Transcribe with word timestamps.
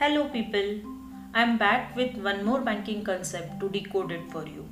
Hello, 0.00 0.26
people. 0.26 0.80
I'm 1.34 1.58
back 1.58 1.94
with 1.94 2.16
one 2.16 2.46
more 2.46 2.62
banking 2.62 3.04
concept 3.04 3.60
to 3.60 3.68
decode 3.68 4.10
it 4.10 4.32
for 4.32 4.46
you. 4.46 4.66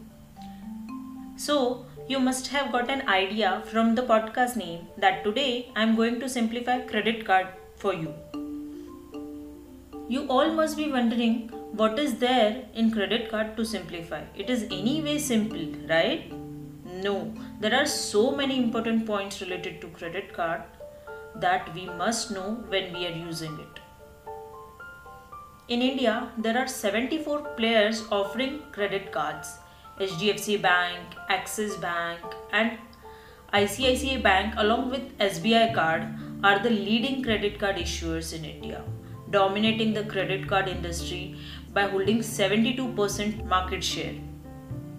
So, 1.37 1.85
you 2.09 2.19
must 2.19 2.49
have 2.49 2.73
got 2.73 2.91
an 2.91 3.07
idea 3.07 3.63
from 3.67 3.95
the 3.95 4.03
podcast 4.03 4.57
name 4.57 4.89
that 4.97 5.23
today 5.23 5.69
I'm 5.77 5.95
going 5.95 6.21
to 6.21 6.29
simplify 6.29 6.81
credit 6.81 7.27
card 7.27 7.49
for 7.77 7.93
you. 7.93 8.15
You 10.09 10.27
all 10.29 10.53
must 10.53 10.79
be 10.79 10.91
wondering 10.91 11.51
what 11.73 11.99
is 11.99 12.17
there 12.19 12.65
in 12.75 12.91
credit 12.91 13.31
card 13.31 13.59
to 13.59 13.65
simplify. 13.67 14.23
It 14.35 14.49
is 14.49 14.63
anyway 14.71 15.19
simple, 15.19 15.67
right? 15.87 16.33
No, 17.03 17.33
there 17.61 17.75
are 17.75 17.87
so 17.87 18.31
many 18.31 18.57
important 18.57 19.07
points 19.07 19.43
related 19.43 19.83
to 19.83 19.89
credit 19.89 20.33
card 20.33 20.63
that 21.37 21.73
we 21.75 21.85
must 21.85 22.31
know 22.31 22.65
when 22.69 22.95
we 22.95 23.07
are 23.07 23.17
using 23.29 23.61
it. 23.61 23.81
In 25.71 25.83
India, 25.83 26.33
there 26.37 26.59
are 26.59 26.67
74 26.67 27.43
players 27.57 28.03
offering 28.11 28.61
credit 28.73 29.13
cards. 29.13 29.59
HDFC 30.01 30.61
Bank, 30.61 30.99
Axis 31.29 31.77
Bank, 31.77 32.19
and 32.53 32.73
ICICI 33.53 34.21
Bank, 34.21 34.55
along 34.57 34.91
with 34.91 35.17
SBI 35.19 35.73
Card, 35.73 36.09
are 36.43 36.59
the 36.59 36.71
leading 36.71 37.23
credit 37.23 37.61
card 37.61 37.77
issuers 37.77 38.33
in 38.37 38.45
India, 38.45 38.83
dominating 39.31 39.95
the 39.95 40.03
credit 40.07 40.49
card 40.49 40.67
industry 40.67 41.37
by 41.73 41.83
holding 41.83 42.19
72% 42.19 43.47
market 43.47 43.85
share. 43.85 44.17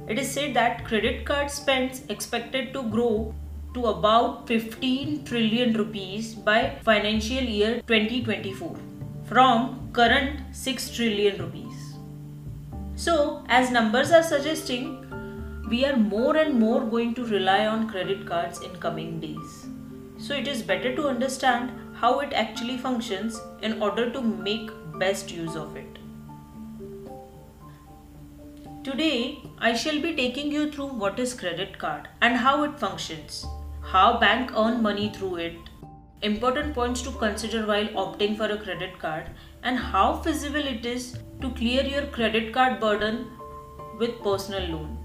It 0.08 0.18
is 0.18 0.32
said 0.32 0.54
that 0.54 0.86
credit 0.86 1.26
card 1.26 1.52
spends 1.52 2.04
expected 2.08 2.72
to 2.72 2.84
grow 2.84 3.36
to 3.74 3.88
about 3.88 4.48
15 4.48 5.26
trillion 5.26 5.74
rupees 5.74 6.34
by 6.34 6.78
financial 6.82 7.44
year 7.44 7.82
2024 7.88 8.78
from 9.32 9.90
current 9.94 10.42
6 10.54 10.90
trillion 10.94 11.38
rupees. 11.42 11.96
So, 12.98 13.46
as 13.48 13.72
numbers 13.72 14.12
are 14.12 14.24
suggesting, 14.24 14.88
we 15.70 15.86
are 15.86 15.96
more 15.96 16.36
and 16.36 16.60
more 16.60 16.82
going 16.82 17.14
to 17.14 17.24
rely 17.24 17.66
on 17.66 17.90
credit 17.90 18.28
cards 18.28 18.60
in 18.62 18.76
coming 18.76 19.22
days. 19.22 19.68
So, 20.18 20.34
it 20.34 20.50
is 20.50 20.62
better 20.62 20.94
to 20.98 21.08
understand 21.08 21.72
how 21.94 22.20
it 22.20 22.34
actually 22.34 22.78
functions 22.78 23.40
in 23.62 23.82
order 23.82 24.10
to 24.10 24.22
make 24.22 24.70
best 25.00 25.32
use 25.32 25.56
of 25.56 25.78
it. 25.78 25.98
Today, 28.84 29.42
I 29.60 29.74
shall 29.76 30.02
be 30.02 30.14
taking 30.14 30.52
you 30.52 30.70
through 30.70 30.94
what 31.06 31.18
is 31.20 31.34
credit 31.34 31.80
card 31.80 32.10
and 32.22 32.36
how 32.36 32.64
it 32.66 32.78
functions, 32.78 33.46
how 33.82 34.20
bank 34.20 34.52
earn 34.58 34.82
money 34.84 35.10
through 35.16 35.36
it, 35.38 35.71
important 36.22 36.76
points 36.76 37.02
to 37.02 37.12
consider 37.12 37.66
while 37.66 37.88
opting 38.06 38.38
for 38.38 38.46
a 38.46 38.58
credit 38.58 39.00
card 39.00 39.30
and 39.64 39.78
how 39.78 40.18
feasible 40.22 40.68
it 40.68 40.86
is 40.86 41.18
to 41.42 41.50
clear 41.52 41.84
your 41.84 42.06
credit 42.08 42.54
card 42.54 42.80
burden 42.80 43.28
with 43.98 44.22
personal 44.22 44.64
loan. 44.70 44.98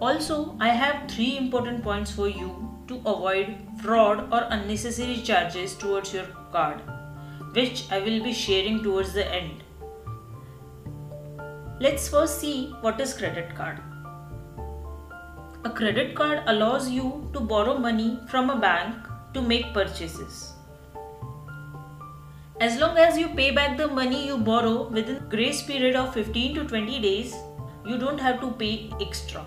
Also, 0.00 0.56
I 0.60 0.68
have 0.68 1.10
three 1.10 1.36
important 1.36 1.82
points 1.82 2.10
for 2.10 2.28
you 2.28 2.68
to 2.88 2.96
avoid 3.06 3.56
fraud 3.82 4.32
or 4.32 4.46
unnecessary 4.50 5.22
charges 5.22 5.74
towards 5.74 6.12
your 6.14 6.26
card, 6.52 6.80
which 7.52 7.90
I 7.90 8.00
will 8.00 8.22
be 8.22 8.32
sharing 8.32 8.82
towards 8.82 9.12
the 9.12 9.26
end. 9.26 9.64
Let's 11.80 12.08
first 12.08 12.38
see 12.38 12.70
what 12.80 13.00
is 13.00 13.14
credit 13.14 13.54
card. 13.54 13.80
A 15.64 15.70
credit 15.70 16.14
card 16.14 16.44
allows 16.46 16.88
you 16.88 17.28
to 17.32 17.40
borrow 17.40 17.76
money 17.76 18.20
from 18.28 18.48
a 18.48 18.56
bank 18.56 18.94
to 19.34 19.42
make 19.42 19.74
purchases. 19.74 20.52
As 22.60 22.78
long 22.78 22.96
as 22.96 23.18
you 23.18 23.28
pay 23.28 23.50
back 23.50 23.76
the 23.76 23.88
money 23.88 24.24
you 24.24 24.38
borrow 24.38 24.88
within 24.88 25.28
grace 25.28 25.60
period 25.60 25.96
of 25.96 26.14
15 26.14 26.54
to 26.54 26.64
20 26.64 27.00
days, 27.00 27.34
you 27.84 27.98
don't 27.98 28.20
have 28.20 28.40
to 28.40 28.52
pay 28.52 28.88
extra. 29.00 29.44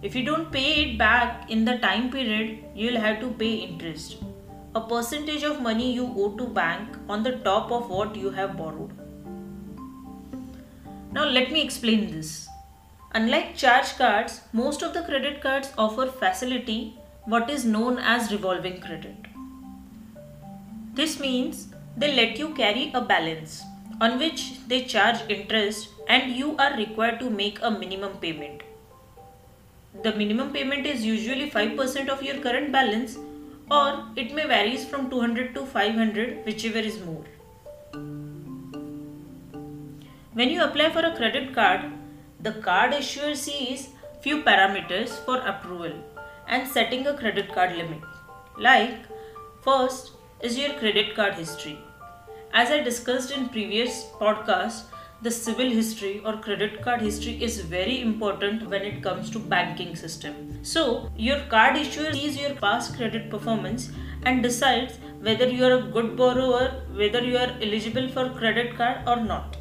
If 0.00 0.14
you 0.14 0.24
don't 0.24 0.52
pay 0.52 0.82
it 0.82 0.96
back 0.96 1.50
in 1.50 1.64
the 1.64 1.78
time 1.78 2.08
period, 2.10 2.64
you'll 2.76 3.00
have 3.00 3.18
to 3.18 3.30
pay 3.30 3.54
interest. 3.54 4.18
A 4.76 4.80
percentage 4.80 5.42
of 5.42 5.60
money 5.60 5.92
you 5.92 6.06
owe 6.16 6.36
to 6.36 6.46
bank 6.46 6.96
on 7.08 7.24
the 7.24 7.32
top 7.38 7.72
of 7.72 7.90
what 7.90 8.14
you 8.14 8.30
have 8.30 8.56
borrowed. 8.56 8.92
Now 11.10 11.24
let 11.24 11.50
me 11.50 11.62
explain 11.62 12.12
this. 12.12 12.48
Unlike 13.12 13.56
charge 13.56 13.96
cards, 13.96 14.42
most 14.52 14.82
of 14.82 14.92
the 14.92 15.02
credit 15.02 15.40
cards 15.40 15.72
offer 15.78 16.06
facility 16.06 16.98
what 17.24 17.48
is 17.48 17.64
known 17.64 17.98
as 17.98 18.30
revolving 18.30 18.80
credit. 18.80 19.16
This 20.94 21.18
means 21.18 21.68
they 21.96 22.14
let 22.14 22.38
you 22.38 22.54
carry 22.54 22.90
a 22.92 23.00
balance 23.00 23.62
on 24.00 24.18
which 24.18 24.66
they 24.68 24.84
charge 24.84 25.18
interest 25.30 25.88
and 26.06 26.32
you 26.32 26.54
are 26.58 26.76
required 26.76 27.18
to 27.20 27.30
make 27.30 27.58
a 27.62 27.70
minimum 27.70 28.18
payment. 28.18 28.62
The 30.02 30.14
minimum 30.14 30.52
payment 30.52 30.86
is 30.86 31.04
usually 31.04 31.50
5% 31.50 32.08
of 32.08 32.22
your 32.22 32.38
current 32.40 32.72
balance 32.72 33.16
or 33.70 34.04
it 34.16 34.34
may 34.34 34.46
varies 34.46 34.84
from 34.84 35.08
200 35.10 35.54
to 35.54 35.64
500 35.64 36.44
whichever 36.44 36.78
is 36.78 37.00
more. 37.00 37.24
When 40.34 40.50
you 40.50 40.62
apply 40.62 40.90
for 40.90 41.00
a 41.00 41.16
credit 41.16 41.54
card, 41.54 41.90
the 42.40 42.52
card 42.52 42.92
issuer 42.94 43.34
sees 43.34 43.88
few 44.20 44.42
parameters 44.42 45.10
for 45.24 45.38
approval 45.38 45.92
and 46.46 46.66
setting 46.66 47.06
a 47.06 47.16
credit 47.16 47.52
card 47.52 47.76
limit. 47.76 48.00
Like, 48.58 48.98
first 49.62 50.12
is 50.40 50.58
your 50.58 50.74
credit 50.74 51.14
card 51.14 51.34
history. 51.34 51.78
As 52.52 52.70
I 52.70 52.80
discussed 52.80 53.30
in 53.30 53.48
previous 53.48 54.04
podcast, 54.20 54.84
the 55.20 55.30
CIBIL 55.30 55.72
history 55.72 56.22
or 56.24 56.36
credit 56.36 56.80
card 56.80 57.00
history 57.00 57.42
is 57.42 57.60
very 57.60 58.00
important 58.00 58.68
when 58.70 58.82
it 58.82 59.02
comes 59.02 59.30
to 59.30 59.40
banking 59.40 59.96
system. 59.96 60.34
So, 60.62 61.10
your 61.16 61.40
card 61.50 61.76
issuer 61.76 62.12
sees 62.12 62.40
your 62.40 62.54
past 62.54 62.96
credit 62.96 63.28
performance 63.28 63.90
and 64.22 64.44
decides 64.44 64.98
whether 65.20 65.48
you 65.48 65.64
are 65.64 65.78
a 65.78 65.82
good 65.82 66.16
borrower, 66.16 66.82
whether 66.92 67.20
you 67.20 67.36
are 67.36 67.56
eligible 67.60 68.08
for 68.08 68.30
credit 68.30 68.76
card 68.76 69.08
or 69.08 69.16
not. 69.16 69.56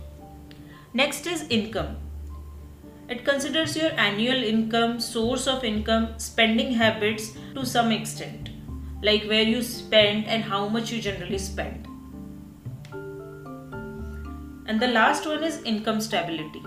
Next 0.93 1.25
is 1.25 1.47
income. 1.49 1.97
It 3.09 3.23
considers 3.23 3.75
your 3.77 3.91
annual 3.91 4.43
income, 4.43 4.99
source 4.99 5.47
of 5.47 5.63
income, 5.63 6.15
spending 6.17 6.73
habits 6.73 7.31
to 7.53 7.65
some 7.65 7.91
extent, 7.91 8.49
like 9.01 9.23
where 9.23 9.43
you 9.43 9.63
spend 9.63 10.25
and 10.25 10.43
how 10.43 10.67
much 10.67 10.91
you 10.91 11.01
generally 11.01 11.37
spend. 11.37 11.87
And 14.67 14.81
the 14.81 14.87
last 14.87 15.25
one 15.25 15.43
is 15.43 15.61
income 15.63 16.01
stability. 16.01 16.61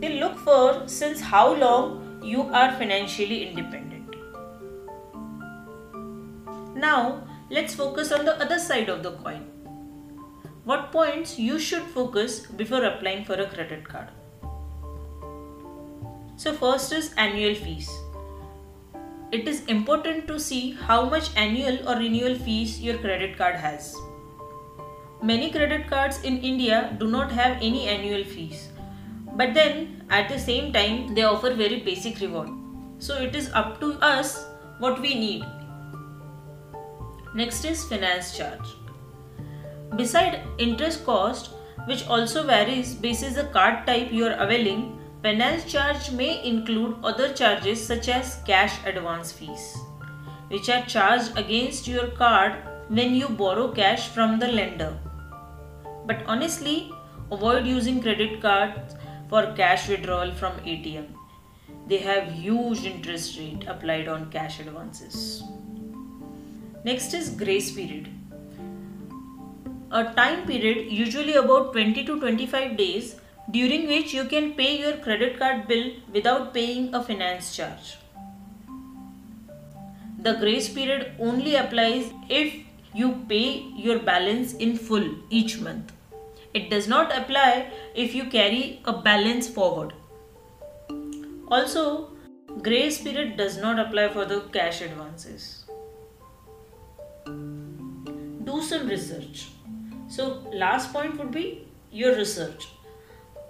They 0.00 0.18
look 0.18 0.36
for 0.36 0.88
since 0.88 1.20
how 1.20 1.54
long 1.54 2.20
you 2.24 2.42
are 2.42 2.72
financially 2.72 3.48
independent. 3.48 4.16
Now, 6.74 7.22
let's 7.50 7.74
focus 7.74 8.10
on 8.10 8.24
the 8.24 8.40
other 8.42 8.58
side 8.58 8.88
of 8.88 9.04
the 9.04 9.12
coin 9.12 9.46
what 10.64 10.90
points 10.90 11.38
you 11.38 11.60
should 11.60 11.84
focus 11.96 12.40
before 12.60 12.82
applying 12.84 13.24
for 13.24 13.34
a 13.34 13.46
credit 13.48 13.88
card. 13.88 14.08
So, 16.38 16.52
first 16.52 16.92
is 16.92 17.14
annual 17.16 17.54
fees. 17.54 17.90
It 19.32 19.48
is 19.48 19.64
important 19.64 20.26
to 20.28 20.38
see 20.38 20.72
how 20.72 21.08
much 21.08 21.34
annual 21.34 21.88
or 21.88 21.96
renewal 21.96 22.34
fees 22.34 22.78
your 22.80 22.98
credit 22.98 23.38
card 23.38 23.56
has. 23.56 23.96
Many 25.22 25.50
credit 25.50 25.88
cards 25.88 26.22
in 26.22 26.38
India 26.38 26.94
do 27.00 27.08
not 27.08 27.32
have 27.32 27.56
any 27.62 27.88
annual 27.88 28.22
fees, 28.22 28.68
but 29.34 29.54
then 29.54 30.04
at 30.10 30.28
the 30.28 30.38
same 30.38 30.74
time 30.74 31.14
they 31.14 31.22
offer 31.22 31.54
very 31.54 31.80
basic 31.80 32.20
reward. 32.20 32.50
So, 32.98 33.16
it 33.16 33.34
is 33.34 33.50
up 33.52 33.80
to 33.80 33.94
us 34.00 34.46
what 34.78 35.00
we 35.00 35.14
need. 35.14 35.42
Next 37.34 37.64
is 37.64 37.82
finance 37.84 38.36
charge. 38.36 38.76
Beside 39.96 40.42
interest 40.58 41.06
cost, 41.06 41.50
which 41.86 42.06
also 42.08 42.42
varies 42.46 42.94
basis 42.94 43.34
the 43.34 43.44
card 43.44 43.86
type 43.86 44.12
you 44.12 44.26
are 44.26 44.32
availing, 44.32 44.95
finance 45.26 45.64
charge 45.70 46.08
may 46.12 46.32
include 46.48 46.98
other 47.02 47.32
charges 47.38 47.84
such 47.84 48.08
as 48.08 48.36
cash 48.46 48.74
advance 48.90 49.32
fees, 49.32 49.64
which 50.50 50.68
are 50.68 50.84
charged 50.92 51.36
against 51.36 51.88
your 51.88 52.06
card 52.18 52.52
when 52.88 53.12
you 53.12 53.28
borrow 53.28 53.66
cash 53.72 54.06
from 54.10 54.38
the 54.38 54.46
lender. 54.46 54.96
But 56.06 56.22
honestly, 56.26 56.92
avoid 57.32 57.66
using 57.66 58.00
credit 58.00 58.40
cards 58.40 58.94
for 59.28 59.52
cash 59.56 59.88
withdrawal 59.88 60.32
from 60.32 60.60
ATM. 60.60 61.08
They 61.88 61.98
have 61.98 62.30
huge 62.30 62.84
interest 62.84 63.36
rate 63.36 63.64
applied 63.66 64.06
on 64.06 64.30
cash 64.30 64.60
advances. 64.60 65.42
Next 66.84 67.14
is 67.14 67.30
grace 67.30 67.72
period 67.72 68.12
a 69.92 70.02
time 70.14 70.46
period 70.46 70.90
usually 70.90 71.34
about 71.34 71.72
20 71.72 72.04
to 72.04 72.18
25 72.20 72.76
days 72.76 73.14
during 73.50 73.86
which 73.86 74.12
you 74.12 74.24
can 74.24 74.54
pay 74.54 74.78
your 74.78 74.96
credit 74.98 75.38
card 75.38 75.68
bill 75.68 75.92
without 76.12 76.52
paying 76.52 76.94
a 76.94 77.02
finance 77.02 77.54
charge. 77.54 77.96
The 80.18 80.34
grace 80.34 80.68
period 80.68 81.12
only 81.20 81.54
applies 81.54 82.10
if 82.28 82.54
you 82.92 83.24
pay 83.28 83.62
your 83.76 83.98
balance 84.00 84.54
in 84.54 84.76
full 84.76 85.08
each 85.30 85.60
month. 85.60 85.92
It 86.54 86.70
does 86.70 86.88
not 86.88 87.16
apply 87.16 87.70
if 87.94 88.14
you 88.14 88.24
carry 88.24 88.80
a 88.86 88.92
balance 88.92 89.48
forward. 89.48 89.92
Also, 91.48 92.10
grace 92.62 93.00
period 93.00 93.36
does 93.36 93.58
not 93.58 93.78
apply 93.78 94.08
for 94.08 94.24
the 94.24 94.40
cash 94.52 94.80
advances. 94.80 95.64
Do 97.26 98.62
some 98.62 98.88
research. 98.88 99.48
So, 100.08 100.42
last 100.52 100.92
point 100.92 101.18
would 101.18 101.30
be 101.30 101.68
your 101.90 102.16
research. 102.16 102.68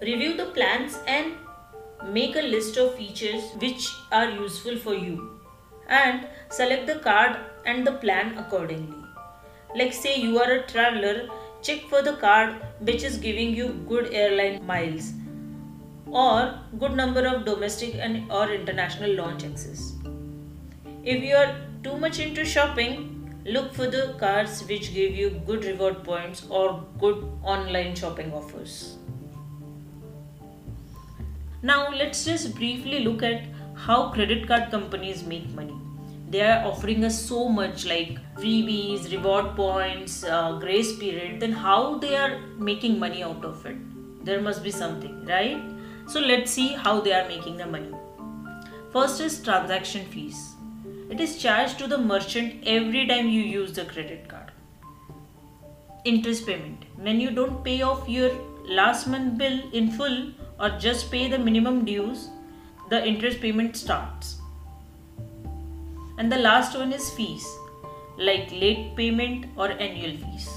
Review 0.03 0.37
the 0.37 0.47
plans 0.47 0.99
and 1.07 1.33
make 2.13 2.37
a 2.37 2.43
list 2.43 2.77
of 2.77 2.95
features 2.97 3.45
which 3.61 3.89
are 4.13 4.29
useful 4.29 4.77
for 4.77 4.95
you 4.95 5.41
and 5.89 6.27
select 6.51 6.87
the 6.87 6.97
card 6.97 7.39
and 7.65 7.87
the 7.87 7.93
plan 7.93 8.37
accordingly. 8.37 8.95
Like 9.75 9.95
say 9.95 10.21
you 10.21 10.39
are 10.39 10.51
a 10.51 10.67
traveler, 10.67 11.31
check 11.63 11.81
for 11.89 12.03
the 12.03 12.17
card 12.17 12.57
which 12.81 13.05
is 13.05 13.17
giving 13.17 13.55
you 13.55 13.69
good 13.89 14.13
airline 14.13 14.67
miles 14.67 15.15
or 16.07 16.61
good 16.79 16.93
number 16.93 17.27
of 17.27 17.47
domestic 17.47 17.95
and 17.95 18.31
or 18.31 18.53
international 18.53 19.15
launch 19.15 19.45
access. 19.45 19.95
If 21.05 21.23
you 21.23 21.37
are 21.37 21.57
too 21.83 21.97
much 21.97 22.19
into 22.19 22.45
shopping, 22.45 23.35
look 23.47 23.73
for 23.73 23.87
the 23.87 24.15
cards 24.21 24.63
which 24.69 24.93
give 24.93 25.15
you 25.15 25.31
good 25.47 25.65
reward 25.65 26.05
points 26.05 26.47
or 26.51 26.85
good 26.99 27.25
online 27.43 27.95
shopping 27.95 28.31
offers. 28.35 28.99
Now 31.63 31.91
let's 31.91 32.25
just 32.25 32.55
briefly 32.55 33.01
look 33.05 33.23
at 33.23 33.45
how 33.75 34.11
credit 34.11 34.47
card 34.47 34.71
companies 34.71 35.25
make 35.25 35.49
money. 35.55 35.75
They 36.29 36.43
are 36.43 36.67
offering 36.67 37.05
us 37.05 37.19
so 37.21 37.49
much 37.49 37.87
like 37.87 38.19
freebies, 38.35 39.11
reward 39.13 39.55
points, 39.57 40.25
uh, 40.25 40.59
grace 40.59 40.97
period. 40.97 41.41
Then 41.41 41.53
how 41.53 41.99
they 41.99 42.17
are 42.17 42.41
making 42.59 42.99
money 42.99 43.23
out 43.23 43.45
of 43.45 43.65
it? 43.65 43.77
There 44.25 44.41
must 44.41 44.63
be 44.63 44.71
something, 44.71 45.25
right? 45.25 45.63
So 46.09 46.21
let's 46.21 46.51
see 46.51 46.69
how 46.75 47.01
they 47.01 47.13
are 47.13 47.27
making 47.29 47.57
the 47.57 47.67
money. 47.67 47.93
First 48.93 49.21
is 49.21 49.43
transaction 49.43 50.05
fees. 50.07 50.57
It 51.11 51.21
is 51.21 51.39
charged 51.39 51.79
to 51.79 51.87
the 51.87 51.99
merchant 51.99 52.65
every 52.67 53.07
time 53.07 53.29
you 53.29 53.43
use 53.43 53.73
the 53.73 53.85
credit 53.85 54.29
card. 54.29 54.51
Interest 56.05 56.45
payment. 56.45 56.85
When 56.97 57.21
you 57.21 57.31
don't 57.31 57.65
pay 57.65 57.83
off 57.83 58.09
your 58.09 58.31
last 58.69 59.07
month 59.07 59.39
bill 59.39 59.61
in 59.73 59.93
full, 59.93 60.33
or 60.59 60.71
just 60.71 61.11
pay 61.11 61.29
the 61.29 61.39
minimum 61.39 61.85
dues, 61.85 62.29
the 62.91 63.05
interest 63.07 63.41
payment 63.41 63.77
starts. 63.77 64.37
And 66.19 66.33
the 66.33 66.39
last 66.39 66.77
one 66.77 66.93
is 66.93 67.11
fees, 67.11 67.47
like 68.17 68.51
late 68.51 68.97
payment 68.97 69.47
or 69.57 69.71
annual 69.71 70.17
fees. 70.17 70.49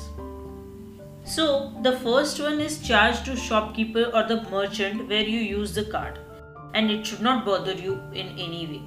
So, 1.25 1.73
the 1.83 1.99
first 1.99 2.39
one 2.39 2.59
is 2.59 2.81
charged 2.81 3.25
to 3.25 3.35
shopkeeper 3.35 4.05
or 4.13 4.23
the 4.23 4.41
merchant 4.49 5.07
where 5.07 5.23
you 5.23 5.39
use 5.39 5.75
the 5.75 5.83
card, 5.83 6.17
and 6.73 6.89
it 6.89 7.05
should 7.05 7.21
not 7.21 7.45
bother 7.45 7.73
you 7.73 8.01
in 8.13 8.29
any 8.39 8.65
way. 8.67 8.81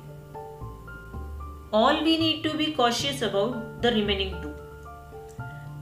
All 1.72 2.02
we 2.02 2.16
need 2.16 2.42
to 2.42 2.56
be 2.56 2.72
cautious 2.72 3.22
about 3.22 3.80
the 3.80 3.92
remaining 3.92 4.40
two. 4.42 4.54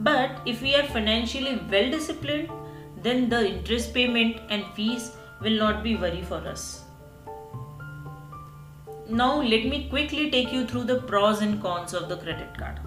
But 0.00 0.40
if 0.46 0.60
we 0.62 0.74
are 0.74 0.86
financially 0.86 1.60
well 1.70 1.90
disciplined, 1.90 2.50
then 3.02 3.28
the 3.28 3.48
interest 3.48 3.94
payment 3.94 4.40
and 4.50 4.64
fees 4.74 5.12
will 5.40 5.58
not 5.58 5.82
be 5.82 5.96
worry 5.96 6.22
for 6.22 6.36
us. 6.36 6.84
Now 9.08 9.40
let 9.40 9.64
me 9.66 9.88
quickly 9.88 10.30
take 10.30 10.52
you 10.52 10.66
through 10.66 10.84
the 10.84 11.00
pros 11.00 11.40
and 11.40 11.60
cons 11.60 11.94
of 11.94 12.08
the 12.08 12.16
credit 12.16 12.56
card. 12.56 12.78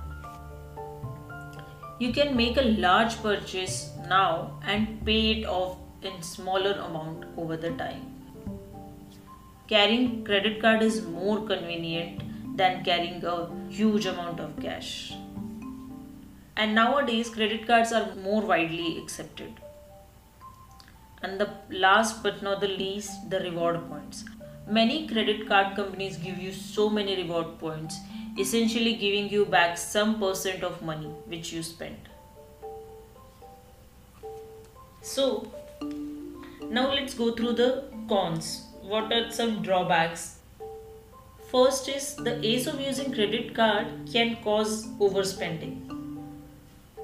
You 2.00 2.14
can 2.14 2.36
make 2.36 2.58
a 2.58 2.62
large 2.62 3.22
purchase 3.22 3.92
now 4.08 4.60
and 4.66 5.06
pay 5.06 5.32
it 5.32 5.46
off 5.46 5.78
in 6.02 6.22
smaller 6.22 6.74
amount 6.74 7.26
over 7.38 7.58
the 7.58 7.72
time. 7.72 8.10
Carrying 9.68 10.24
credit 10.24 10.62
card 10.62 10.82
is 10.82 11.02
more 11.02 11.42
convenient 11.42 12.58
than 12.58 12.84
carrying 12.84 13.24
a 13.26 13.50
huge 13.70 14.06
amount 14.06 14.40
of 14.40 14.56
cash. 14.62 15.14
And 16.56 16.76
nowadays 16.76 17.30
credit 17.30 17.66
cards 17.66 17.92
are 17.92 18.14
more 18.16 18.42
widely 18.42 18.98
accepted 19.00 19.63
and 21.24 21.40
the 21.40 21.50
last 21.70 22.22
but 22.22 22.42
not 22.44 22.60
the 22.62 22.68
least 22.68 23.30
the 23.30 23.40
reward 23.40 23.80
points. 23.90 24.26
Many 24.68 25.08
credit 25.08 25.48
card 25.48 25.76
companies 25.76 26.18
give 26.18 26.38
you 26.38 26.52
so 26.52 26.90
many 26.90 27.16
reward 27.16 27.58
points 27.60 27.98
essentially 28.38 28.94
giving 28.96 29.30
you 29.30 29.46
back 29.46 29.78
some 29.78 30.20
percent 30.20 30.64
of 30.64 30.82
money 30.82 31.08
which 31.34 31.52
you 31.54 31.64
spent. 31.64 32.10
So 35.02 35.52
now 36.70 36.94
let's 36.94 37.14
go 37.14 37.34
through 37.34 37.54
the 37.54 37.84
cons. 38.10 38.68
What 38.82 39.12
are 39.14 39.32
some 39.32 39.62
drawbacks? 39.62 40.40
First 41.52 41.88
is 41.88 42.16
the 42.16 42.44
ace 42.46 42.68
of 42.68 42.80
using 42.80 43.14
credit 43.14 43.54
card 43.54 43.88
can 44.12 44.38
cause 44.44 44.88
overspending. 45.00 45.90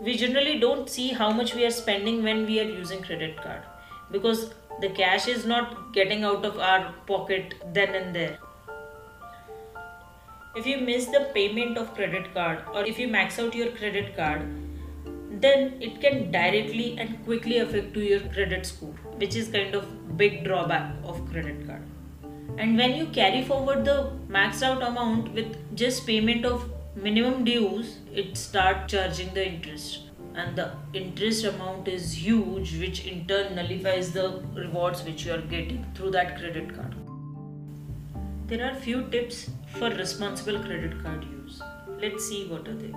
We 0.02 0.18
generally 0.18 0.60
don't 0.60 0.90
see 0.90 1.10
how 1.10 1.32
much 1.32 1.54
we 1.54 1.66
are 1.66 1.72
spending 1.72 2.24
when 2.24 2.46
we 2.46 2.60
are 2.60 2.70
using 2.70 3.02
credit 3.04 3.38
card 3.38 3.62
because 4.12 4.54
the 4.82 4.90
cash 4.90 5.28
is 5.28 5.46
not 5.46 5.94
getting 5.94 6.24
out 6.24 6.46
of 6.46 6.58
our 6.58 6.94
pocket 7.06 7.56
then 7.74 7.96
and 7.96 8.16
there. 8.16 8.38
If 10.56 10.66
you 10.66 10.78
miss 10.80 11.06
the 11.06 11.30
payment 11.34 11.78
of 11.78 11.94
credit 11.94 12.34
card 12.34 12.64
or 12.74 12.86
if 12.86 12.98
you 12.98 13.08
max 13.08 13.40
out 13.40 13.54
your 13.54 13.72
credit 13.72 14.16
card 14.16 14.42
then 15.42 15.82
it 15.82 16.02
can 16.02 16.32
directly 16.32 16.98
and 16.98 17.24
quickly 17.24 17.60
affect 17.60 17.94
to 17.94 18.02
your 18.02 18.20
credit 18.20 18.66
score 18.66 18.96
which 19.18 19.36
is 19.36 19.48
kind 19.50 19.76
of 19.76 20.18
big 20.18 20.44
drawback 20.44 20.96
of 21.04 21.30
credit 21.32 21.66
card. 21.68 21.84
And 22.58 22.78
when 22.78 22.96
you 22.96 23.06
carry 23.08 23.44
forward 23.44 23.86
the 23.86 24.12
maxed 24.28 24.64
out 24.64 24.82
amount 24.82 25.34
with 25.34 25.56
just 25.76 26.06
payment 26.06 26.46
of 26.46 26.70
minimum 26.96 27.44
dues 27.44 27.98
it 28.14 28.36
start 28.36 28.88
charging 28.88 29.34
the 29.34 29.46
interest 29.48 30.09
and 30.40 30.56
the 30.56 30.66
interest 31.00 31.46
amount 31.50 31.88
is 31.88 32.14
huge 32.26 32.72
which 32.82 33.00
in 33.12 33.26
turn 33.32 33.56
nullifies 33.56 34.12
the 34.18 34.26
rewards 34.56 35.04
which 35.08 35.26
you 35.26 35.34
are 35.34 35.46
getting 35.54 35.86
through 35.96 36.12
that 36.12 36.38
credit 36.40 36.74
card. 36.76 36.96
There 38.48 38.64
are 38.68 38.76
few 38.76 39.04
tips 39.16 39.50
for 39.76 39.90
responsible 39.90 40.60
credit 40.64 41.02
card 41.04 41.26
use. 41.26 41.62
Let's 42.02 42.30
see 42.30 42.46
what 42.48 42.68
are 42.68 42.80
they. 42.84 42.94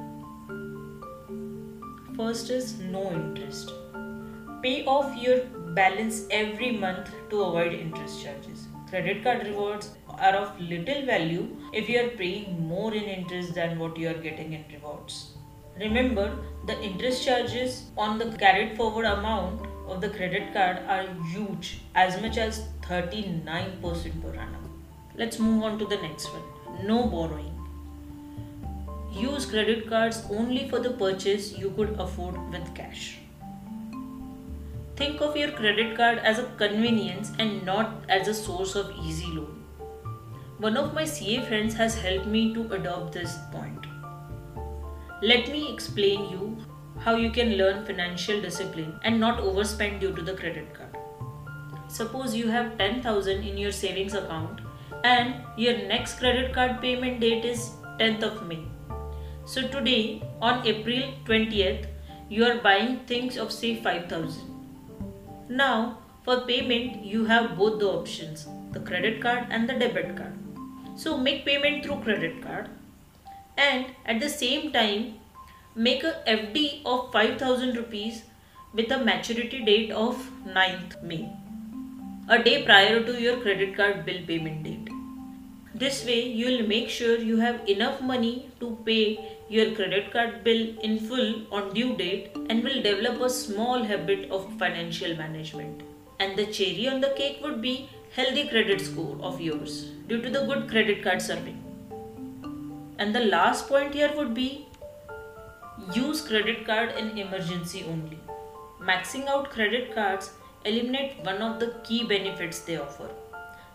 First 2.17 2.51
is 2.51 2.79
no 2.79 3.11
interest. 3.11 3.73
Pay 4.63 4.85
off 4.85 5.17
your 5.17 5.41
balance 5.81 6.25
every 6.31 6.73
month 6.73 7.11
to 7.31 7.43
avoid 7.43 7.73
interest 7.73 8.23
charges. 8.23 8.67
Credit 8.89 9.23
card 9.25 9.47
rewards 9.47 9.91
are 10.09 10.35
of 10.37 10.61
little 10.61 11.07
value 11.07 11.45
if 11.73 11.89
you 11.89 12.01
are 12.01 12.11
paying 12.23 12.67
more 12.69 12.95
in 12.95 13.05
interest 13.05 13.55
than 13.55 13.79
what 13.79 13.97
you 13.97 14.09
are 14.09 14.21
getting 14.29 14.53
in 14.53 14.65
rewards 14.73 15.33
Remember, 15.79 16.37
the 16.67 16.81
interest 16.81 17.25
charges 17.25 17.87
on 17.97 18.19
the 18.19 18.27
carried 18.37 18.77
forward 18.77 19.07
amount 19.07 19.67
of 19.87 20.01
the 20.01 20.09
credit 20.09 20.53
card 20.53 20.79
are 20.87 21.07
huge, 21.33 21.81
as 21.95 22.21
much 22.21 22.37
as 22.37 22.69
39% 22.83 24.23
per 24.23 24.31
annum. 24.31 24.83
Let's 25.17 25.39
move 25.39 25.65
on 25.65 25.79
to 25.79 25.87
the 25.87 25.97
next 25.97 26.29
one. 26.33 26.87
No 26.87 27.07
borrowing. 27.07 27.51
Use 29.13 29.45
credit 29.45 29.89
cards 29.89 30.25
only 30.31 30.69
for 30.69 30.79
the 30.79 30.91
purchase 30.91 31.57
you 31.59 31.71
could 31.71 31.91
afford 31.99 32.37
with 32.51 32.75
cash. 32.75 33.19
Think 34.97 35.21
of 35.21 35.37
your 35.37 35.51
credit 35.51 35.97
card 35.97 36.19
as 36.19 36.39
a 36.39 36.45
convenience 36.57 37.33
and 37.39 37.65
not 37.65 38.05
as 38.09 38.29
a 38.29 38.35
source 38.35 38.75
of 38.75 38.93
easy 39.05 39.27
loan. 39.27 39.65
One 40.59 40.77
of 40.77 40.95
my 40.95 41.05
CA 41.05 41.45
friends 41.47 41.75
has 41.75 42.01
helped 42.01 42.27
me 42.27 42.55
to 42.55 42.73
adopt 42.73 43.13
this 43.13 43.37
point. 43.51 43.92
Let 45.23 45.53
me 45.53 45.73
explain 45.73 46.31
you 46.31 46.57
how 46.99 47.15
you 47.15 47.31
can 47.31 47.51
learn 47.57 47.87
financial 47.87 48.41
discipline 48.41 48.99
and 49.05 49.21
not 49.21 49.39
overspend 49.39 50.01
due 50.01 50.13
to 50.17 50.21
the 50.21 50.35
credit 50.35 50.75
card. 50.75 50.97
Suppose 51.87 52.35
you 52.35 52.49
have 52.49 52.77
10,000 52.77 53.45
in 53.45 53.57
your 53.57 53.71
savings 53.71 54.15
account 54.15 54.63
and 55.05 55.37
your 55.57 55.75
next 55.87 56.19
credit 56.19 56.53
card 56.53 56.81
payment 56.81 57.21
date 57.21 57.45
is 57.45 57.71
10th 58.01 58.25
of 58.25 58.49
May. 58.49 58.65
So 59.45 59.69
today 59.69 60.25
on 60.41 60.67
April 60.67 61.15
20th 61.25 61.87
you 62.29 62.45
are 62.45 62.59
buying 62.61 62.99
things 63.07 63.37
of 63.37 63.53
say 63.53 63.77
5000. 63.77 64.43
Now 65.49 65.99
for 66.25 66.41
payment 66.41 67.05
you 67.05 67.27
have 67.27 67.57
both 67.57 67.79
the 67.79 67.87
options 67.89 68.49
the 68.73 68.81
credit 68.81 69.23
card 69.23 69.47
and 69.51 69.69
the 69.69 69.75
debit 69.75 70.17
card. 70.17 70.37
So 70.97 71.17
make 71.17 71.47
payment 71.47 71.85
through 71.85 72.03
credit 72.03 72.43
card 72.43 72.71
and 73.57 73.87
at 74.07 74.21
the 74.21 74.29
same 74.29 74.73
time 74.73 75.15
make 75.75 76.05
a 76.05 76.23
FD 76.27 76.83
of 76.85 77.13
5000 77.13 77.77
rupees 77.77 78.23
with 78.75 78.91
a 78.91 78.99
maturity 78.99 79.65
date 79.65 79.91
of 79.91 80.17
9th 80.47 81.03
May, 81.03 81.31
a 82.29 82.43
day 82.43 82.63
prior 82.65 83.03
to 83.03 83.21
your 83.21 83.37
credit 83.41 83.77
card 83.77 84.05
bill 84.05 84.25
payment 84.27 84.63
date. 84.63 84.89
This 85.75 86.05
way 86.05 86.23
you 86.23 86.47
will 86.47 86.69
make 86.69 86.89
sure 86.89 87.19
you 87.19 87.39
have 87.39 87.67
enough 87.69 88.01
money 88.01 88.51
to 88.61 88.79
pay 88.85 89.19
your 89.49 89.75
credit 89.75 90.13
card 90.13 90.45
bill 90.45 90.75
in 90.83 90.99
full 90.99 91.47
on 91.51 91.73
due 91.75 91.97
date 91.97 92.31
and 92.49 92.63
will 92.63 92.83
develop 92.83 93.21
a 93.21 93.31
small 93.31 93.83
habit 93.83 94.31
of 94.31 94.47
financial 94.59 95.17
management. 95.17 95.83
And 96.21 96.37
the 96.37 96.47
cherry 96.47 96.89
on 96.89 97.01
the 97.01 97.11
cake 97.17 97.41
would 97.43 97.61
be 97.61 97.89
healthy 98.15 98.49
credit 98.49 98.81
score 98.81 99.17
of 99.21 99.41
yours 99.41 99.91
due 100.07 100.21
to 100.23 100.31
the 100.31 100.45
good 100.45 100.69
credit 100.69 101.03
card 101.03 101.21
serving. 101.21 101.72
And 103.03 103.13
the 103.13 103.25
last 103.25 103.67
point 103.69 103.95
here 103.95 104.13
would 104.17 104.33
be 104.33 104.69
use 105.93 106.21
credit 106.25 106.65
card 106.65 106.91
in 106.97 107.19
emergency 107.19 107.85
only. 107.93 108.19
Maxing 108.81 109.27
out 109.27 109.51
credit 109.51 109.93
cards 109.93 110.31
eliminate 110.65 111.17
one 111.25 111.43
of 111.43 111.59
the 111.59 111.75
key 111.83 112.05
benefits 112.05 112.61
they 112.61 112.77
offer. 112.77 113.09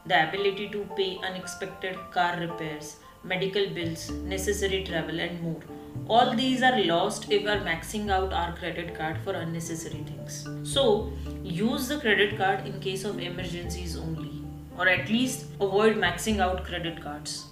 The 0.05 0.29
ability 0.29 0.69
to 0.69 0.88
pay 0.96 1.19
unexpected 1.22 1.98
car 2.12 2.38
repairs, 2.39 2.96
medical 3.25 3.67
bills, 3.69 4.10
necessary 4.12 4.86
travel 4.86 5.19
and 5.19 5.41
more. 5.41 5.62
All 6.07 6.34
these 6.34 6.63
are 6.63 6.81
lost 6.86 7.29
if 7.29 7.43
we 7.43 7.50
are 7.50 7.65
maxing 7.72 8.10
out 8.10 8.31
our 8.31 8.55
credit 8.55 8.96
card 8.96 9.17
for 9.25 9.34
unnecessary 9.34 10.05
things. 10.05 10.48
So 10.63 11.12
use 11.43 11.89
the 11.89 12.00
credit 12.00 12.38
card 12.38 12.65
in 12.65 12.79
case 12.79 13.03
of 13.03 13.19
emergencies 13.19 13.98
only 13.98 14.38
or 14.77 14.88
at 14.88 15.10
least 15.10 15.46
avoid 15.60 15.98
maxing 15.98 16.39
out 16.39 16.63
credit 16.63 17.01
cards. 17.01 17.48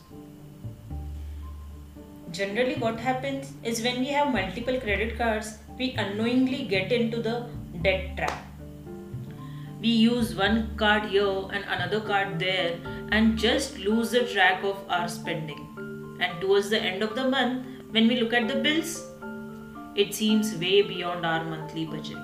Generally 2.36 2.76
what 2.80 3.00
happens 3.00 3.54
is 3.64 3.82
when 3.82 4.00
we 4.00 4.08
have 4.08 4.34
multiple 4.34 4.78
credit 4.82 5.18
cards, 5.18 5.58
we 5.78 5.94
unknowingly 5.98 6.66
get 6.66 6.92
into 6.92 7.22
the 7.22 7.48
debt 7.82 8.18
trap. 8.18 8.46
We 9.80 9.88
use 9.88 10.36
one 10.36 10.76
card 10.76 11.06
here 11.06 11.48
and 11.54 11.64
another 11.64 12.02
card 12.02 12.38
there 12.38 12.78
and 13.14 13.38
just 13.38 13.78
lose 13.78 14.12
the 14.12 14.26
track 14.26 14.66
of 14.66 14.84
our 14.90 15.08
spending. 15.08 15.62
And 16.20 16.42
towards 16.42 16.70
the 16.70 16.82
end 16.82 17.04
of 17.04 17.16
the 17.16 17.30
month, 17.30 17.66
when 17.92 18.10
we 18.10 18.20
look 18.20 18.34
at 18.34 18.50
the 18.50 18.56
bills, 18.56 19.02
it 19.96 20.14
seems 20.14 20.56
way 20.56 20.82
beyond 20.82 21.26
our 21.26 21.46
monthly 21.46 21.86
budget. 21.86 22.18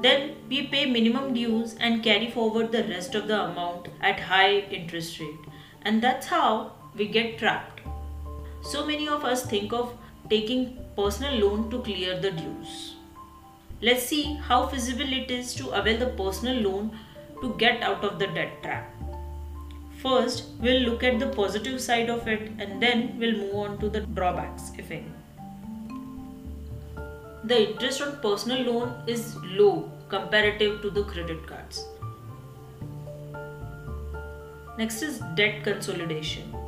Then 0.00 0.36
we 0.48 0.66
pay 0.68 0.86
minimum 0.86 1.34
dues 1.34 1.76
and 1.78 2.02
carry 2.02 2.30
forward 2.30 2.72
the 2.72 2.84
rest 2.84 3.14
of 3.14 3.28
the 3.28 3.42
amount 3.42 3.88
at 4.00 4.18
high 4.18 4.60
interest 4.80 5.20
rate. 5.20 5.46
And 5.82 6.00
that's 6.00 6.26
how 6.28 6.72
we 6.96 7.06
get 7.08 7.38
trapped. 7.38 7.73
So 8.64 8.86
many 8.86 9.08
of 9.08 9.24
us 9.24 9.44
think 9.44 9.72
of 9.74 9.94
taking 10.30 10.78
personal 10.96 11.34
loan 11.38 11.70
to 11.70 11.80
clear 11.82 12.18
the 12.18 12.30
dues. 12.30 12.94
Let's 13.82 14.06
see 14.06 14.34
how 14.34 14.66
feasible 14.68 15.12
it 15.12 15.30
is 15.30 15.54
to 15.56 15.68
avail 15.70 15.98
the 15.98 16.06
personal 16.06 16.56
loan 16.62 16.98
to 17.42 17.54
get 17.58 17.82
out 17.82 18.02
of 18.02 18.18
the 18.18 18.26
debt 18.28 18.62
trap. 18.62 18.90
First, 20.00 20.44
we'll 20.60 20.80
look 20.82 21.02
at 21.02 21.18
the 21.18 21.26
positive 21.26 21.80
side 21.80 22.08
of 22.08 22.26
it 22.26 22.52
and 22.58 22.82
then 22.82 23.18
we'll 23.18 23.36
move 23.36 23.54
on 23.54 23.78
to 23.80 23.90
the 23.90 24.00
drawbacks, 24.00 24.72
if 24.78 24.90
any. 24.90 25.12
The 27.44 27.70
interest 27.70 28.00
on 28.00 28.18
personal 28.20 28.62
loan 28.62 28.94
is 29.06 29.36
low 29.44 29.90
comparative 30.08 30.80
to 30.80 30.90
the 30.90 31.04
credit 31.04 31.46
cards. 31.46 31.86
Next 34.78 35.02
is 35.02 35.20
debt 35.36 35.62
consolidation. 35.62 36.63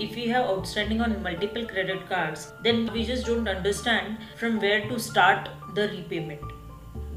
If 0.00 0.14
we 0.16 0.28
have 0.28 0.46
outstanding 0.46 1.02
on 1.02 1.22
multiple 1.22 1.66
credit 1.66 2.08
cards, 2.08 2.52
then 2.62 2.90
we 2.92 3.04
just 3.04 3.26
don't 3.26 3.46
understand 3.46 4.16
from 4.36 4.58
where 4.58 4.88
to 4.88 4.98
start 4.98 5.50
the 5.74 5.88
repayment, 5.88 6.40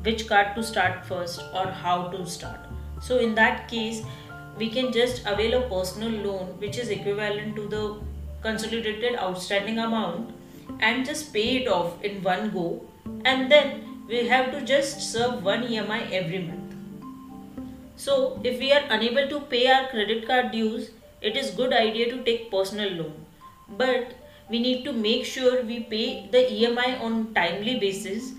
which 0.03 0.27
card 0.27 0.53
to 0.55 0.63
start 0.63 1.05
first, 1.05 1.41
or 1.53 1.67
how 1.67 2.09
to 2.09 2.25
start. 2.25 2.59
So, 3.01 3.19
in 3.19 3.35
that 3.35 3.69
case, 3.69 4.01
we 4.57 4.69
can 4.69 4.91
just 4.91 5.25
avail 5.25 5.61
a 5.61 5.69
personal 5.69 6.11
loan 6.25 6.59
which 6.59 6.77
is 6.77 6.89
equivalent 6.89 7.55
to 7.55 7.67
the 7.67 8.01
consolidated 8.41 9.15
outstanding 9.15 9.79
amount 9.79 10.31
and 10.81 11.05
just 11.05 11.33
pay 11.33 11.57
it 11.57 11.67
off 11.69 12.03
in 12.03 12.21
one 12.21 12.49
go 12.51 12.81
and 13.23 13.49
then 13.49 14.05
we 14.07 14.27
have 14.27 14.51
to 14.51 14.61
just 14.61 15.13
serve 15.13 15.41
one 15.43 15.63
EMI 15.63 16.11
every 16.11 16.39
month. 16.39 16.75
So 17.95 18.39
if 18.43 18.59
we 18.59 18.73
are 18.73 18.83
unable 18.89 19.29
to 19.29 19.39
pay 19.39 19.67
our 19.71 19.87
credit 19.87 20.27
card 20.27 20.51
dues, 20.51 20.91
it 21.29 21.37
is 21.37 21.51
good 21.51 21.73
idea 21.73 22.09
to 22.11 22.23
take 22.23 22.51
personal 22.51 22.89
loan. 22.91 23.25
But 23.77 24.13
we 24.49 24.59
need 24.59 24.83
to 24.85 24.93
make 24.93 25.25
sure 25.25 25.63
we 25.63 25.79
pay 25.79 26.27
the 26.31 26.39
EMI 26.39 27.01
on 27.01 27.33
timely 27.33 27.79
basis 27.79 28.33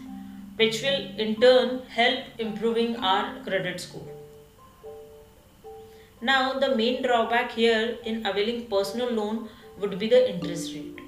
which 0.57 0.83
will 0.83 1.01
in 1.19 1.35
turn 1.41 1.81
help 1.89 2.25
improving 2.39 2.97
our 2.97 3.43
credit 3.45 3.81
score. 3.81 4.09
Now 6.21 6.59
the 6.59 6.77
main 6.77 7.03
drawback 7.03 7.53
here 7.53 7.99
in 8.05 8.25
availing 8.27 8.67
personal 8.67 9.11
loan 9.11 9.49
would 9.79 9.99
be 9.99 10.09
the 10.09 10.31
interest 10.31 10.75
rate. 10.75 11.01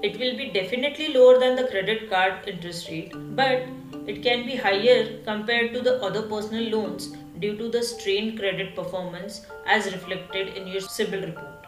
It 0.00 0.18
will 0.18 0.36
be 0.36 0.50
definitely 0.50 1.12
lower 1.12 1.38
than 1.40 1.56
the 1.56 1.64
credit 1.64 2.08
card 2.08 2.48
interest 2.48 2.88
rate, 2.88 3.12
but 3.34 3.62
it 4.06 4.22
can 4.22 4.46
be 4.46 4.54
higher 4.54 5.18
compared 5.24 5.74
to 5.74 5.80
the 5.80 6.00
other 6.02 6.22
personal 6.22 6.70
loans 6.70 7.16
due 7.40 7.56
to 7.56 7.68
the 7.68 7.82
strained 7.82 8.38
credit 8.38 8.74
performance 8.74 9.46
as 9.66 9.92
reflected 9.92 10.56
in 10.56 10.66
your 10.66 10.80
CIBIL 10.80 11.26
report. 11.26 11.66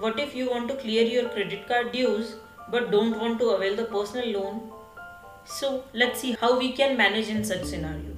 What 0.00 0.20
if 0.20 0.34
you 0.34 0.50
want 0.50 0.68
to 0.68 0.76
clear 0.76 1.04
your 1.04 1.28
credit 1.30 1.66
card 1.66 1.92
dues 1.92 2.36
but 2.70 2.90
don't 2.90 3.18
want 3.18 3.38
to 3.38 3.50
avail 3.50 3.76
the 3.76 3.84
personal 3.84 4.28
loan? 4.28 4.72
So 5.44 5.84
let's 5.94 6.20
see 6.20 6.32
how 6.32 6.58
we 6.58 6.72
can 6.72 6.96
manage 6.96 7.28
in 7.28 7.44
such 7.44 7.64
scenario. 7.64 8.16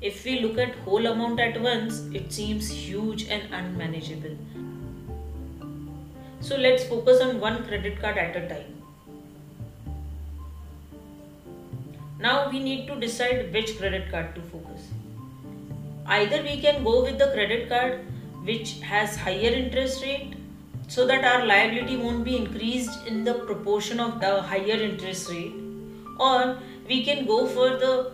If 0.00 0.24
we 0.24 0.40
look 0.40 0.58
at 0.58 0.74
whole 0.84 1.06
amount 1.06 1.40
at 1.40 1.60
once, 1.60 2.00
it 2.12 2.32
seems 2.32 2.70
huge 2.70 3.28
and 3.28 3.52
unmanageable. 3.52 4.36
So 6.40 6.56
let's 6.56 6.84
focus 6.84 7.20
on 7.20 7.40
one 7.40 7.66
credit 7.66 8.00
card 8.00 8.18
at 8.18 8.36
a 8.36 8.48
time. 8.48 8.75
Now 12.18 12.50
we 12.50 12.60
need 12.60 12.86
to 12.86 12.96
decide 12.96 13.52
which 13.52 13.78
credit 13.78 14.10
card 14.10 14.34
to 14.36 14.40
focus. 14.40 14.88
Either 16.06 16.42
we 16.42 16.60
can 16.60 16.82
go 16.82 17.02
with 17.02 17.18
the 17.18 17.26
credit 17.32 17.68
card 17.68 18.00
which 18.44 18.80
has 18.80 19.16
higher 19.16 19.50
interest 19.50 20.02
rate 20.02 20.34
so 20.88 21.06
that 21.06 21.24
our 21.24 21.44
liability 21.44 21.96
won't 21.96 22.24
be 22.24 22.36
increased 22.36 23.06
in 23.06 23.24
the 23.24 23.34
proportion 23.34 24.00
of 24.00 24.20
the 24.20 24.40
higher 24.40 24.80
interest 24.88 25.28
rate 25.28 25.52
or 26.18 26.58
we 26.88 27.04
can 27.04 27.26
go 27.26 27.46
for 27.46 27.70
the 27.76 28.12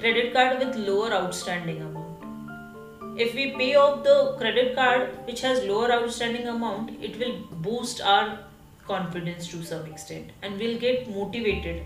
credit 0.00 0.32
card 0.32 0.58
with 0.58 0.74
lower 0.74 1.12
outstanding 1.12 1.80
amount. 1.82 3.20
If 3.20 3.34
we 3.34 3.52
pay 3.52 3.76
off 3.76 4.02
the 4.02 4.34
credit 4.38 4.74
card 4.74 5.10
which 5.26 5.42
has 5.42 5.62
lower 5.62 5.92
outstanding 5.92 6.48
amount, 6.48 6.90
it 7.00 7.18
will 7.20 7.36
boost 7.62 8.00
our 8.00 8.40
confidence 8.86 9.46
to 9.48 9.62
some 9.62 9.86
extent 9.86 10.30
and 10.42 10.58
we'll 10.58 10.78
get 10.78 11.08
motivated. 11.08 11.84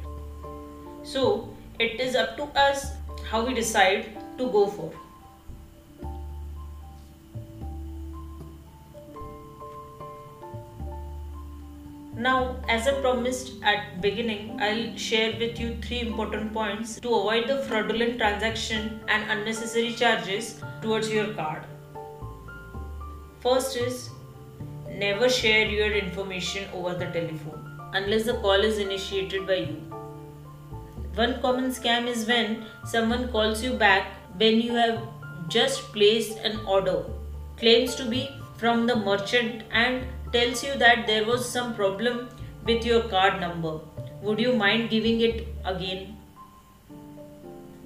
So 1.03 1.51
it 1.79 2.01
is 2.01 2.17
up 2.17 2.37
to 2.37 2.45
us 2.59 2.93
how 3.31 3.45
we 3.45 3.55
decide 3.55 4.07
to 4.37 4.51
go 4.51 4.67
for. 4.67 4.93
Now, 12.17 12.57
as 12.69 12.89
I 12.89 13.01
promised 13.01 13.63
at 13.63 14.01
beginning, 14.01 14.61
I'll 14.61 14.97
share 14.97 15.39
with 15.39 15.61
you 15.61 15.77
three 15.81 16.01
important 16.01 16.53
points 16.53 16.99
to 17.01 17.15
avoid 17.15 17.47
the 17.47 17.63
fraudulent 17.63 18.19
transaction 18.19 19.01
and 19.07 19.31
unnecessary 19.31 19.93
charges 19.95 20.61
towards 20.83 21.13
your 21.13 21.33
card. 21.35 21.63
First 23.39 23.77
is 23.77 24.11
never 24.91 25.29
share 25.29 25.67
your 25.67 25.93
information 25.93 26.69
over 26.73 26.95
the 26.95 27.07
telephone 27.07 27.91
unless 27.95 28.25
the 28.25 28.35
call 28.35 28.65
is 28.65 28.79
initiated 28.79 29.47
by 29.47 29.55
you. 29.55 29.98
One 31.19 31.41
common 31.43 31.71
scam 31.77 32.07
is 32.07 32.27
when 32.29 32.65
someone 32.87 33.27
calls 33.33 33.61
you 33.61 33.73
back 33.73 34.11
when 34.41 34.61
you 34.61 34.75
have 34.75 35.01
just 35.49 35.81
placed 35.93 36.39
an 36.39 36.61
order, 36.65 37.07
claims 37.57 37.97
to 37.97 38.05
be 38.05 38.29
from 38.57 38.87
the 38.87 38.95
merchant 38.95 39.65
and 39.73 40.05
tells 40.33 40.63
you 40.63 40.77
that 40.79 41.09
there 41.09 41.25
was 41.25 41.49
some 41.51 41.75
problem 41.75 42.29
with 42.65 42.85
your 42.87 43.01
card 43.09 43.41
number. 43.41 43.81
Would 44.23 44.39
you 44.39 44.53
mind 44.53 44.91
giving 44.91 45.21
it 45.21 45.49
again? 45.65 46.17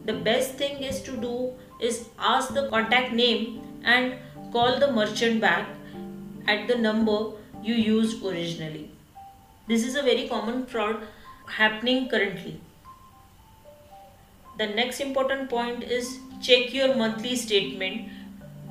The 0.05 0.13
best 0.13 0.57
thing 0.57 0.83
is 0.83 1.01
to 1.05 1.17
do 1.17 1.53
is 1.81 2.11
ask 2.19 2.53
the 2.53 2.69
contact 2.69 3.15
name 3.15 3.63
and 3.83 4.13
call 4.53 4.79
the 4.79 4.93
merchant 4.93 5.41
back 5.41 5.71
at 6.47 6.69
the 6.69 6.77
number 6.77 7.31
you 7.63 7.77
used 7.77 8.23
originally. 8.23 8.91
This 9.69 9.87
is 9.87 9.97
a 9.97 10.03
very 10.03 10.29
common 10.29 10.67
fraud 10.67 11.01
happening 11.47 12.11
currently. 12.11 12.61
The 14.59 14.67
next 14.67 15.01
important 15.01 15.49
point 15.51 15.83
is 15.83 16.19
check 16.41 16.73
your 16.75 16.95
monthly 16.95 17.37
statement 17.37 18.09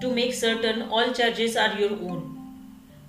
to 0.02 0.14
make 0.14 0.34
certain 0.34 0.84
all 0.84 1.12
charges 1.12 1.56
are 1.56 1.74
your 1.80 1.92
own 1.92 2.38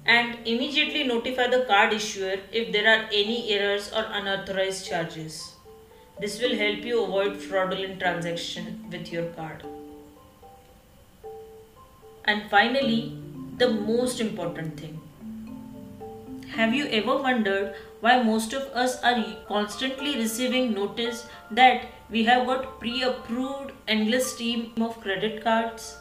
and 0.04 0.36
immediately 0.46 1.04
notify 1.04 1.46
the 1.46 1.64
card 1.66 1.92
issuer 1.92 2.36
if 2.52 2.72
there 2.72 2.88
are 2.88 3.08
any 3.12 3.50
errors 3.52 3.92
or 3.92 4.04
unauthorized 4.10 4.86
charges. 4.86 5.54
This 6.20 6.40
will 6.40 6.56
help 6.56 6.84
you 6.84 7.04
avoid 7.04 7.36
fraudulent 7.36 8.00
transaction 8.00 8.86
with 8.90 9.12
your 9.12 9.26
card. 9.30 9.64
And 12.24 12.50
finally, 12.50 13.18
the 13.58 13.70
most 13.70 14.20
important 14.20 14.78
thing. 14.78 15.00
Have 16.54 16.74
you 16.74 16.86
ever 16.96 17.16
wondered 17.16 17.74
why 18.00 18.22
most 18.22 18.52
of 18.52 18.64
us 18.80 19.02
are 19.02 19.24
constantly 19.48 20.16
receiving 20.16 20.74
notice 20.74 21.24
that 21.50 21.86
we 22.10 22.24
have 22.24 22.46
got 22.46 22.78
pre-approved 22.78 23.72
endless 23.88 24.32
stream 24.34 24.74
of 24.78 25.00
credit 25.00 25.42
cards? 25.42 25.96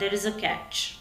There 0.00 0.12
is 0.12 0.26
a 0.26 0.32
catch. 0.32 0.98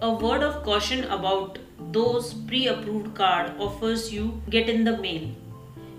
A 0.00 0.12
word 0.12 0.44
of 0.44 0.62
caution 0.62 1.02
about 1.06 1.58
those 1.90 2.32
pre-approved 2.32 3.16
card 3.16 3.54
offers 3.58 4.12
you 4.12 4.40
get 4.48 4.68
in 4.68 4.84
the 4.84 4.96
mail. 4.96 5.28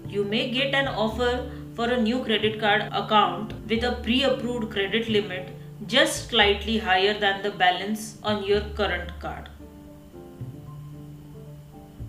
You 0.08 0.24
may 0.24 0.50
get 0.52 0.74
an 0.74 0.88
offer 0.88 1.52
for 1.76 1.90
a 1.90 2.02
new 2.02 2.24
credit 2.24 2.62
card 2.62 2.84
account 2.94 3.54
with 3.68 3.84
a 3.84 4.00
pre-approved 4.04 4.72
credit 4.72 5.10
limit 5.10 5.59
just 5.88 6.30
slightly 6.30 6.78
higher 6.78 7.18
than 7.18 7.42
the 7.42 7.52
balance 7.52 8.18
on 8.24 8.44
your 8.44 8.62
current 8.76 9.12
card. 9.20 9.50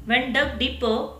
When 0.06 0.32
dug 0.32 0.58
deeper, 0.58 1.10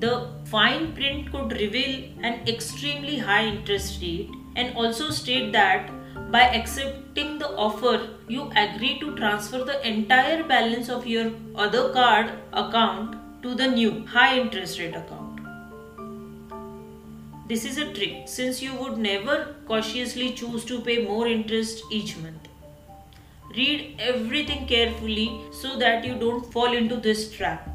the 0.00 0.28
fine 0.44 0.92
print 0.92 1.30
could 1.32 1.52
reveal 1.52 2.10
an 2.22 2.46
extremely 2.46 3.18
high 3.18 3.46
interest 3.46 4.02
rate 4.02 4.30
and 4.56 4.76
also 4.76 5.10
state 5.10 5.52
that 5.52 5.90
by 6.30 6.42
accepting 6.42 7.38
the 7.38 7.48
offer, 7.50 8.08
you 8.26 8.50
agree 8.56 8.98
to 8.98 9.14
transfer 9.14 9.62
the 9.64 9.86
entire 9.86 10.42
balance 10.42 10.88
of 10.88 11.06
your 11.06 11.30
other 11.54 11.92
card 11.92 12.32
account 12.52 13.16
to 13.42 13.54
the 13.54 13.68
new 13.68 14.04
high 14.06 14.38
interest 14.38 14.78
rate 14.78 14.96
account. 14.96 15.25
This 17.48 17.64
is 17.64 17.78
a 17.78 17.92
trick 17.94 18.22
since 18.26 18.60
you 18.60 18.74
would 18.74 18.98
never 18.98 19.54
cautiously 19.68 20.32
choose 20.32 20.64
to 20.64 20.80
pay 20.80 21.04
more 21.06 21.28
interest 21.28 21.84
each 21.92 22.16
month. 22.16 22.48
Read 23.56 23.94
everything 24.00 24.66
carefully 24.66 25.42
so 25.52 25.78
that 25.78 26.04
you 26.04 26.16
don't 26.16 26.52
fall 26.52 26.72
into 26.72 26.96
this 26.96 27.30
trap. 27.30 27.68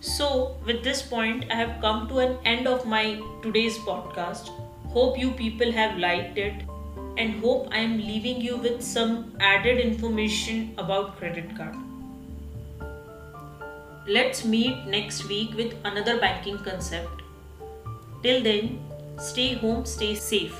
So, 0.00 0.56
with 0.66 0.84
this 0.84 1.00
point, 1.00 1.46
I 1.50 1.54
have 1.54 1.80
come 1.80 2.06
to 2.08 2.18
an 2.18 2.36
end 2.44 2.68
of 2.68 2.84
my 2.84 3.18
today's 3.42 3.78
podcast. 3.78 4.50
Hope 4.90 5.18
you 5.18 5.30
people 5.30 5.72
have 5.72 5.96
liked 5.96 6.36
it 6.36 6.64
and 7.16 7.40
hope 7.40 7.68
I 7.72 7.78
am 7.78 7.96
leaving 7.96 8.42
you 8.42 8.58
with 8.58 8.82
some 8.82 9.32
added 9.40 9.80
information 9.80 10.74
about 10.76 11.16
credit 11.16 11.56
card. 11.56 11.87
Let's 14.08 14.42
meet 14.42 14.86
next 14.86 15.28
week 15.28 15.54
with 15.54 15.74
another 15.84 16.18
banking 16.18 16.56
concept. 16.64 17.20
Till 18.22 18.42
then, 18.42 18.80
stay 19.18 19.52
home, 19.52 19.84
stay 19.84 20.14
safe. 20.14 20.56